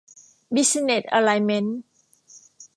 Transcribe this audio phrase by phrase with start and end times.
[0.53, 1.79] บิสซิเนสอะไลเม้นท์